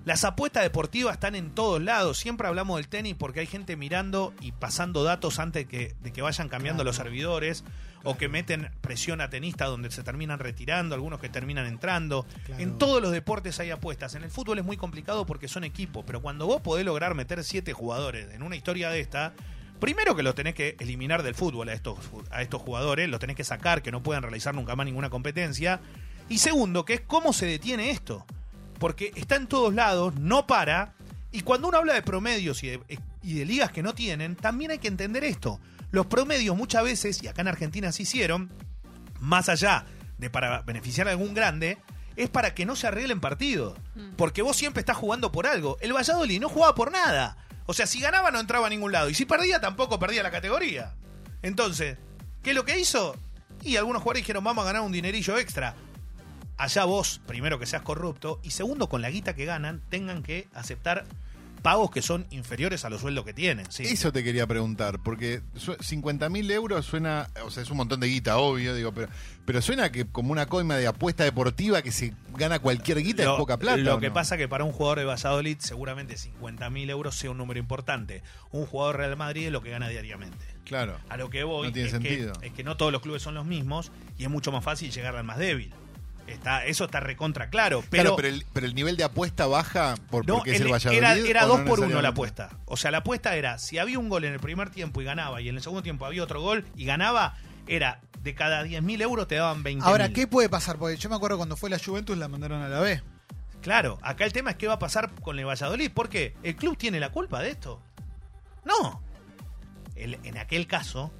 Las 0.05 0.23
apuestas 0.23 0.63
deportivas 0.63 1.13
están 1.15 1.35
en 1.35 1.53
todos 1.53 1.81
lados. 1.81 2.17
Siempre 2.17 2.47
hablamos 2.47 2.77
del 2.77 2.87
tenis 2.87 3.15
porque 3.19 3.41
hay 3.41 3.45
gente 3.45 3.75
mirando 3.75 4.33
y 4.41 4.53
pasando 4.53 5.03
datos 5.03 5.37
antes 5.37 5.67
que, 5.67 5.95
de 6.01 6.11
que 6.13 6.21
vayan 6.21 6.47
cambiando 6.49 6.83
los 6.85 6.95
servidores 6.95 7.63
o 8.03 8.17
que 8.17 8.29
meten 8.29 8.69
presión 8.81 9.21
a 9.21 9.29
tenistas 9.29 9.69
donde 9.69 9.91
se 9.91 10.03
terminan 10.03 10.39
retirando, 10.39 10.95
algunos 10.95 11.19
que 11.19 11.29
terminan 11.29 11.65
entrando. 11.65 12.25
Claro. 12.45 12.61
En 12.61 12.77
todos 12.77 13.01
los 13.01 13.11
deportes 13.11 13.59
hay 13.59 13.71
apuestas. 13.71 14.15
En 14.15 14.23
el 14.23 14.31
fútbol 14.31 14.59
es 14.59 14.65
muy 14.65 14.77
complicado 14.77 15.25
porque 15.25 15.47
son 15.47 15.63
equipos, 15.63 16.03
pero 16.05 16.21
cuando 16.21 16.47
vos 16.47 16.61
podés 16.61 16.85
lograr 16.85 17.15
meter 17.15 17.43
siete 17.43 17.73
jugadores 17.73 18.33
en 18.33 18.43
una 18.43 18.55
historia 18.55 18.89
de 18.89 18.99
esta, 18.99 19.33
primero 19.79 20.15
que 20.15 20.23
los 20.23 20.35
tenés 20.35 20.55
que 20.55 20.75
eliminar 20.79 21.23
del 21.23 21.35
fútbol 21.35 21.69
a 21.69 21.73
estos, 21.73 21.97
a 22.31 22.41
estos 22.41 22.61
jugadores, 22.61 23.09
los 23.09 23.19
tenés 23.19 23.35
que 23.35 23.43
sacar, 23.43 23.81
que 23.81 23.91
no 23.91 24.03
puedan 24.03 24.23
realizar 24.23 24.53
nunca 24.55 24.75
más 24.75 24.85
ninguna 24.85 25.09
competencia. 25.09 25.79
Y 26.29 26.39
segundo, 26.39 26.85
que 26.85 26.95
es 26.95 27.01
cómo 27.01 27.33
se 27.33 27.45
detiene 27.45 27.91
esto. 27.91 28.25
Porque 28.79 29.11
está 29.15 29.35
en 29.35 29.47
todos 29.47 29.73
lados, 29.73 30.15
no 30.15 30.45
para. 30.45 30.93
Y 31.31 31.41
cuando 31.41 31.67
uno 31.67 31.77
habla 31.77 31.93
de 31.93 32.01
promedios 32.01 32.63
y 32.63 32.69
de, 32.69 32.99
y 33.23 33.33
de 33.33 33.45
ligas 33.45 33.71
que 33.71 33.83
no 33.83 33.93
tienen, 33.93 34.35
también 34.35 34.71
hay 34.71 34.77
que 34.79 34.87
entender 34.87 35.23
esto. 35.23 35.59
Los 35.91 36.07
promedios 36.07 36.55
muchas 36.57 36.83
veces, 36.83 37.23
y 37.23 37.27
acá 37.27 37.41
en 37.41 37.47
Argentina 37.47 37.91
se 37.91 38.03
hicieron, 38.03 38.51
más 39.19 39.49
allá 39.49 39.85
de 40.17 40.29
para 40.29 40.61
beneficiar 40.61 41.07
a 41.07 41.11
algún 41.11 41.33
grande, 41.33 41.77
es 42.15 42.29
para 42.29 42.53
que 42.53 42.65
no 42.65 42.75
se 42.75 42.87
arreglen 42.87 43.19
partidos. 43.19 43.77
Porque 44.17 44.41
vos 44.41 44.57
siempre 44.57 44.81
estás 44.81 44.97
jugando 44.97 45.31
por 45.31 45.47
algo. 45.47 45.77
El 45.81 45.93
Valladolid 45.93 46.41
no 46.41 46.49
jugaba 46.49 46.75
por 46.75 46.91
nada. 46.91 47.37
O 47.67 47.73
sea, 47.73 47.85
si 47.85 47.99
ganaba 47.99 48.31
no 48.31 48.39
entraba 48.39 48.67
a 48.67 48.69
ningún 48.69 48.91
lado. 48.91 49.09
Y 49.09 49.13
si 49.13 49.25
perdía 49.25 49.61
tampoco 49.61 49.99
perdía 49.99 50.23
la 50.23 50.31
categoría. 50.31 50.95
Entonces, 51.43 51.97
¿qué 52.41 52.49
es 52.51 52.55
lo 52.55 52.65
que 52.65 52.79
hizo? 52.79 53.15
Y 53.63 53.77
algunos 53.77 54.01
jugadores 54.01 54.23
dijeron, 54.23 54.43
vamos 54.43 54.63
a 54.63 54.67
ganar 54.67 54.81
un 54.81 54.91
dinerillo 54.91 55.37
extra. 55.37 55.75
Allá 56.57 56.85
vos, 56.85 57.21
primero 57.27 57.59
que 57.59 57.67
seas 57.67 57.83
corrupto, 57.83 58.39
y 58.41 58.49
segundo, 58.49 58.89
con 58.89 59.03
la 59.03 59.11
guita 59.11 59.35
que 59.35 59.45
ganan, 59.45 59.81
tengan 59.89 60.23
que 60.23 60.47
aceptar 60.53 61.05
pagos 61.61 61.91
que 61.91 62.01
son 62.01 62.25
inferiores 62.29 62.85
a 62.85 62.89
los 62.89 63.01
sueldos 63.01 63.25
que 63.25 63.33
tienen. 63.33 63.69
Sí. 63.71 63.83
Eso 63.83 64.11
te 64.11 64.23
quería 64.23 64.47
preguntar, 64.47 64.99
porque 65.03 65.41
50 65.79 66.29
mil 66.29 66.49
euros 66.51 66.85
suena, 66.85 67.29
o 67.43 67.51
sea, 67.51 67.63
es 67.63 67.69
un 67.69 67.77
montón 67.77 67.99
de 67.99 68.07
guita, 68.07 68.37
obvio, 68.37 68.73
digo, 68.75 68.91
pero, 68.91 69.09
pero 69.45 69.61
suena 69.61 69.91
que 69.91 70.05
como 70.05 70.31
una 70.31 70.45
coima 70.45 70.75
de 70.75 70.87
apuesta 70.87 71.23
deportiva 71.23 71.81
que 71.81 71.91
se 71.91 72.13
gana 72.35 72.59
cualquier 72.59 73.01
guita 73.01 73.23
es 73.23 73.29
poca 73.29 73.57
plata. 73.57 73.77
Lo 73.77 73.95
¿o 73.95 73.99
que 73.99 74.09
no? 74.09 74.13
pasa 74.13 74.37
que 74.37 74.47
para 74.47 74.63
un 74.63 74.71
jugador 74.71 74.99
de 74.99 75.05
Valladolid 75.05 75.57
seguramente 75.59 76.17
50 76.17 76.69
mil 76.69 76.89
euros 76.89 77.15
sea 77.15 77.31
un 77.31 77.37
número 77.37 77.59
importante. 77.59 78.23
Un 78.51 78.65
jugador 78.65 78.97
Real 78.97 79.17
Madrid 79.17 79.47
es 79.47 79.51
lo 79.51 79.61
que 79.61 79.69
gana 79.69 79.89
diariamente. 79.89 80.45
Claro. 80.65 80.97
A 81.09 81.17
lo 81.17 81.29
que 81.29 81.43
voy 81.43 81.67
No 81.67 81.73
tiene 81.73 81.87
es, 81.87 81.93
sentido. 81.93 82.33
Que, 82.33 82.47
es 82.47 82.53
que 82.53 82.63
no 82.63 82.75
todos 82.75 82.91
los 82.91 83.01
clubes 83.01 83.21
son 83.21 83.35
los 83.35 83.45
mismos 83.45 83.91
y 84.17 84.23
es 84.23 84.29
mucho 84.29 84.51
más 84.51 84.63
fácil 84.63 84.91
llegar 84.91 85.15
al 85.15 85.23
más 85.23 85.37
débil. 85.37 85.73
Está, 86.27 86.65
eso 86.65 86.85
está 86.85 86.99
recontra 86.99 87.49
claro. 87.49 87.83
Pero, 87.89 88.03
Claro, 88.03 88.15
pero 88.17 88.27
el, 88.27 88.45
pero 88.53 88.65
el 88.65 88.75
nivel 88.75 88.97
de 88.97 89.03
apuesta 89.05 89.47
baja 89.47 89.95
por, 90.09 90.27
no, 90.27 90.35
porque 90.35 90.51
es 90.51 90.57
el- 90.59 90.67
el 90.67 90.73
Valladolid. 90.73 90.97
era, 90.99 91.13
era 91.15 91.45
¿o 91.45 91.47
dos 91.47 91.59
no 91.61 91.65
por 91.65 91.79
uno 91.79 92.01
la 92.01 92.09
apuesta. 92.09 92.49
O 92.65 92.75
sea, 92.77 92.91
la 92.91 92.97
apuesta 92.99 93.35
era, 93.35 93.57
si 93.57 93.77
había 93.77 93.97
un 93.97 94.09
gol 94.09 94.25
en 94.25 94.33
el 94.33 94.39
primer 94.39 94.69
tiempo 94.69 95.01
y 95.01 95.05
ganaba, 95.05 95.39
y 95.41 95.49
en 95.49 95.55
el 95.55 95.61
segundo 95.61 95.83
tiempo 95.83 96.05
había 96.05 96.21
otro 96.23 96.41
gol 96.41 96.65
y 96.75 96.85
ganaba, 96.85 97.35
era 97.65 98.01
de 98.21 98.35
cada 98.35 98.63
10 98.63 98.81
mil 98.83 99.01
euros 99.01 99.27
te 99.27 99.35
daban 99.35 99.63
20 99.63 99.85
Ahora, 99.85 100.09
¿qué 100.09 100.27
puede 100.27 100.49
pasar? 100.49 100.77
Porque 100.77 100.97
yo 100.97 101.09
me 101.09 101.15
acuerdo 101.15 101.37
cuando 101.37 101.55
fue 101.55 101.69
la 101.69 101.79
Juventus 101.79 102.17
la 102.17 102.27
mandaron 102.27 102.61
a 102.61 102.67
la 102.67 102.79
B. 102.81 103.01
Claro, 103.61 103.97
acá 104.01 104.25
el 104.25 104.33
tema 104.33 104.51
es 104.51 104.57
qué 104.57 104.67
va 104.67 104.73
a 104.75 104.79
pasar 104.79 105.09
con 105.21 105.39
el 105.39 105.45
Valladolid. 105.45 105.91
porque 105.93 106.35
¿El 106.43 106.55
club 106.57 106.77
tiene 106.77 106.99
la 106.99 107.09
culpa 107.11 107.41
de 107.41 107.49
esto? 107.51 107.81
No. 108.65 109.01
El- 109.95 110.19
en 110.23 110.37
aquel 110.37 110.67
caso, 110.67 111.11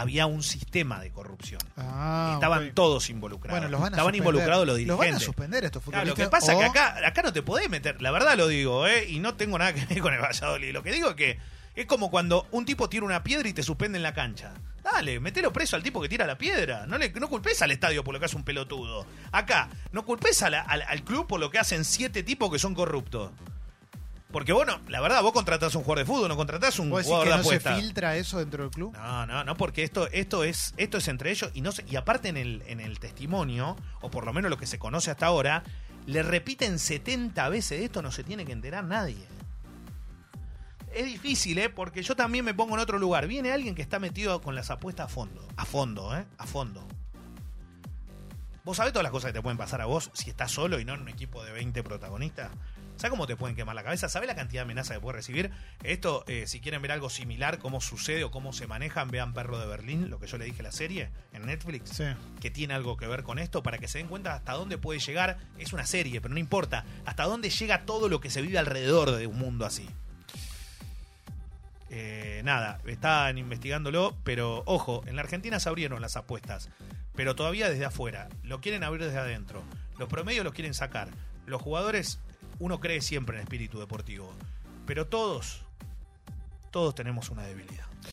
había 0.00 0.26
un 0.26 0.42
sistema 0.42 1.00
de 1.00 1.10
corrupción. 1.10 1.60
Ah, 1.76 2.32
Estaban 2.34 2.72
todos 2.74 3.08
involucrados. 3.10 3.58
Bueno, 3.60 3.70
los 3.70 3.80
van 3.80 3.92
a 3.92 3.96
Estaban 3.96 4.12
suspender. 4.14 4.18
involucrados 4.34 4.66
los 4.66 4.72
Los 4.74 4.78
dirigentes. 4.78 5.08
van 5.10 5.16
a 5.16 5.20
suspender 5.20 5.64
estos 5.64 5.82
Claro, 5.82 5.98
futbolistas. 6.06 6.18
lo 6.18 6.24
que 6.24 6.30
pasa 6.30 6.52
es 6.52 6.58
o- 6.58 6.60
que 6.60 6.66
acá, 6.66 7.06
acá 7.06 7.22
no 7.22 7.32
te 7.32 7.42
podés 7.42 7.68
meter, 7.70 8.00
la 8.02 8.10
verdad 8.10 8.36
lo 8.36 8.48
digo, 8.48 8.86
¿eh? 8.86 9.06
y 9.08 9.18
no 9.20 9.34
tengo 9.34 9.58
nada 9.58 9.72
que 9.74 9.84
ver 9.86 10.00
con 10.00 10.14
el 10.14 10.20
Valladolid. 10.20 10.72
Lo 10.72 10.82
que 10.82 10.92
digo 10.92 11.10
es 11.10 11.16
que 11.16 11.38
es 11.74 11.86
como 11.86 12.10
cuando 12.10 12.46
un 12.52 12.64
tipo 12.64 12.88
tira 12.88 13.04
una 13.04 13.22
piedra 13.22 13.48
y 13.48 13.52
te 13.52 13.62
suspende 13.62 13.98
en 13.98 14.02
la 14.02 14.14
cancha. 14.14 14.52
Dale, 14.82 15.18
metelo 15.18 15.52
preso 15.52 15.74
al 15.76 15.82
tipo 15.82 16.00
que 16.00 16.08
tira 16.08 16.26
la 16.26 16.38
piedra. 16.38 16.86
No, 16.86 16.96
le, 16.96 17.10
no 17.10 17.28
culpes 17.28 17.60
al 17.62 17.72
estadio 17.72 18.04
por 18.04 18.14
lo 18.14 18.20
que 18.20 18.26
hace 18.26 18.36
un 18.36 18.44
pelotudo. 18.44 19.04
Acá, 19.32 19.68
no 19.92 20.04
culpes 20.04 20.42
a 20.42 20.50
la- 20.50 20.60
al, 20.62 20.82
al 20.82 21.02
club 21.02 21.26
por 21.26 21.40
lo 21.40 21.50
que 21.50 21.58
hacen 21.58 21.84
siete 21.84 22.22
tipos 22.22 22.50
que 22.52 22.58
son 22.60 22.74
corruptos. 22.74 23.32
Porque 24.32 24.52
bueno, 24.52 24.80
la 24.88 25.00
verdad, 25.00 25.22
vos 25.22 25.32
contratás 25.32 25.74
un 25.76 25.82
jugador 25.82 26.00
de 26.00 26.12
fútbol, 26.12 26.28
no 26.28 26.36
contratás 26.36 26.78
un 26.78 26.90
¿Vos 26.90 26.98
decís 26.98 27.08
jugador 27.08 27.26
que 27.26 27.30
de 27.32 27.36
no 27.38 27.42
se 27.44 27.48
apuesta. 27.56 27.76
filtra 27.76 28.16
eso 28.16 28.38
dentro 28.38 28.64
del 28.64 28.72
club? 28.72 28.92
No, 28.94 29.24
no, 29.26 29.44
no, 29.44 29.56
porque 29.56 29.82
esto, 29.84 30.08
esto 30.10 30.42
es, 30.44 30.74
esto 30.76 30.98
es 30.98 31.08
entre 31.08 31.30
ellos 31.30 31.50
y 31.54 31.60
no 31.60 31.70
se- 31.72 31.84
y 31.88 31.96
aparte 31.96 32.28
en 32.28 32.36
el, 32.36 32.62
en 32.66 32.80
el 32.80 32.98
testimonio, 32.98 33.76
o 34.00 34.10
por 34.10 34.26
lo 34.26 34.32
menos 34.32 34.50
lo 34.50 34.58
que 34.58 34.66
se 34.66 34.78
conoce 34.78 35.10
hasta 35.12 35.26
ahora, 35.26 35.62
le 36.06 36.22
repiten 36.22 36.78
70 36.78 37.48
veces 37.48 37.82
esto, 37.82 38.02
no 38.02 38.10
se 38.10 38.24
tiene 38.24 38.44
que 38.44 38.52
enterar 38.52 38.84
nadie. 38.84 39.24
Es 40.92 41.04
difícil, 41.04 41.58
¿eh? 41.58 41.68
Porque 41.68 42.02
yo 42.02 42.16
también 42.16 42.44
me 42.44 42.54
pongo 42.54 42.74
en 42.74 42.80
otro 42.80 42.98
lugar. 42.98 43.26
Viene 43.26 43.52
alguien 43.52 43.74
que 43.74 43.82
está 43.82 43.98
metido 43.98 44.40
con 44.40 44.54
las 44.54 44.70
apuestas 44.70 45.06
a 45.06 45.08
fondo. 45.08 45.46
A 45.56 45.64
fondo, 45.66 46.16
¿eh? 46.16 46.24
A 46.38 46.46
fondo. 46.46 46.86
¿Vos 48.64 48.78
sabés 48.78 48.92
todas 48.92 49.04
las 49.04 49.12
cosas 49.12 49.28
que 49.28 49.34
te 49.38 49.42
pueden 49.42 49.58
pasar 49.58 49.80
a 49.82 49.84
vos 49.86 50.10
si 50.14 50.30
estás 50.30 50.50
solo 50.50 50.80
y 50.80 50.84
no 50.84 50.94
en 50.94 51.02
un 51.02 51.08
equipo 51.08 51.44
de 51.44 51.52
20 51.52 51.82
protagonistas? 51.84 52.50
¿Sabes 52.96 53.10
cómo 53.10 53.26
te 53.26 53.36
pueden 53.36 53.54
quemar 53.56 53.74
la 53.74 53.84
cabeza? 53.84 54.08
¿Sabes 54.08 54.26
la 54.26 54.34
cantidad 54.34 54.60
de 54.62 54.64
amenazas 54.64 54.96
que 54.96 55.00
puedes 55.00 55.16
recibir? 55.16 55.50
Esto, 55.82 56.24
eh, 56.28 56.46
si 56.46 56.60
quieren 56.60 56.80
ver 56.82 56.92
algo 56.92 57.10
similar, 57.10 57.58
cómo 57.58 57.80
sucede 57.80 58.24
o 58.24 58.30
cómo 58.30 58.52
se 58.52 58.66
manejan, 58.66 59.10
vean 59.10 59.34
Perro 59.34 59.58
de 59.58 59.66
Berlín, 59.66 60.08
lo 60.08 60.18
que 60.18 60.26
yo 60.26 60.38
le 60.38 60.46
dije 60.46 60.62
la 60.62 60.72
serie 60.72 61.10
en 61.32 61.44
Netflix, 61.46 61.90
Sí. 61.90 62.04
que 62.40 62.50
tiene 62.50 62.72
algo 62.74 62.96
que 62.96 63.06
ver 63.06 63.22
con 63.22 63.38
esto, 63.38 63.62
para 63.62 63.78
que 63.78 63.86
se 63.88 63.98
den 63.98 64.08
cuenta 64.08 64.34
hasta 64.34 64.52
dónde 64.54 64.78
puede 64.78 64.98
llegar. 65.00 65.36
Es 65.58 65.72
una 65.72 65.84
serie, 65.84 66.20
pero 66.20 66.32
no 66.34 66.40
importa. 66.40 66.84
Hasta 67.04 67.24
dónde 67.24 67.50
llega 67.50 67.84
todo 67.84 68.08
lo 68.08 68.20
que 68.20 68.30
se 68.30 68.40
vive 68.40 68.58
alrededor 68.58 69.10
de 69.10 69.26
un 69.26 69.38
mundo 69.38 69.66
así. 69.66 69.86
Eh, 71.88 72.40
nada, 72.44 72.80
están 72.86 73.38
investigándolo, 73.38 74.16
pero 74.24 74.62
ojo, 74.66 75.02
en 75.06 75.16
la 75.16 75.22
Argentina 75.22 75.60
se 75.60 75.68
abrieron 75.68 76.00
las 76.02 76.16
apuestas, 76.16 76.68
pero 77.14 77.36
todavía 77.36 77.68
desde 77.70 77.84
afuera. 77.84 78.28
Lo 78.42 78.60
quieren 78.60 78.82
abrir 78.82 79.04
desde 79.04 79.18
adentro. 79.18 79.62
Los 79.98 80.08
promedios 80.08 80.44
los 80.44 80.52
quieren 80.52 80.74
sacar. 80.74 81.08
Los 81.46 81.62
jugadores, 81.62 82.18
uno 82.58 82.80
cree 82.80 83.00
siempre 83.00 83.36
en 83.36 83.42
espíritu 83.42 83.78
deportivo, 83.78 84.32
pero 84.86 85.06
todos, 85.06 85.62
todos 86.70 86.94
tenemos 86.94 87.30
una 87.30 87.42
debilidad. 87.42 87.86